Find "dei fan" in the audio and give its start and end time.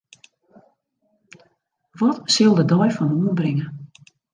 2.71-3.11